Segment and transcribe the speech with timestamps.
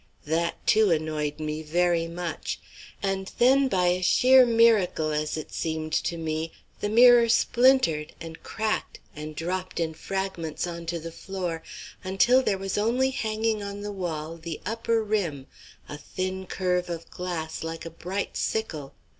[0.25, 2.59] That, too, annoyed me very much,
[3.03, 8.41] and then by a sheer miracle, as it seemed to me, the mirror splintered and
[8.41, 11.61] cracked and dropped in fragments on to the floor,
[12.03, 15.45] until there was only hanging on the wall the upper rim,
[15.87, 18.95] a thin curve of glass like a bright sickle.